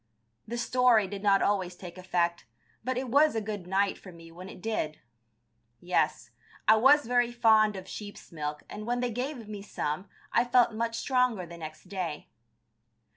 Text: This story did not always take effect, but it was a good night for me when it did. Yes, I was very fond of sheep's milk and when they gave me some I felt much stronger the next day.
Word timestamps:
This 0.47 0.63
story 0.63 1.07
did 1.07 1.21
not 1.21 1.43
always 1.43 1.75
take 1.75 1.95
effect, 1.95 2.47
but 2.83 2.97
it 2.97 3.09
was 3.09 3.35
a 3.35 3.39
good 3.39 3.67
night 3.67 3.99
for 3.99 4.11
me 4.11 4.31
when 4.31 4.49
it 4.49 4.59
did. 4.59 4.99
Yes, 5.79 6.31
I 6.67 6.75
was 6.77 7.05
very 7.05 7.31
fond 7.31 7.75
of 7.75 7.87
sheep's 7.87 8.31
milk 8.31 8.63
and 8.67 8.87
when 8.87 9.01
they 9.01 9.11
gave 9.11 9.47
me 9.47 9.61
some 9.61 10.09
I 10.33 10.43
felt 10.43 10.73
much 10.73 10.95
stronger 10.97 11.45
the 11.45 11.55
next 11.59 11.83
day. 11.87 12.29